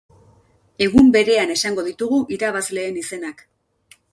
Egun 0.85 1.11
berean 1.17 1.53
esango 1.57 1.85
ditugu 1.89 2.23
irabazleen 2.39 2.99
izenak. 3.03 3.45